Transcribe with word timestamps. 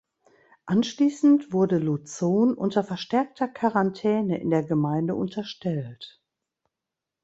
Anschließend 0.65 1.53
wurde 1.53 1.77
Luzon 1.77 2.55
unter 2.55 2.83
verstärkter 2.83 3.47
Quarantäne 3.47 4.41
in 4.41 4.49
der 4.49 4.63
Gemeinde 4.63 5.13
unterstellt. 5.13 6.19